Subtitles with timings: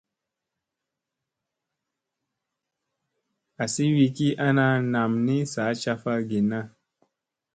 [3.63, 6.59] Azi wi ki ana nam ni sa caffa ginna.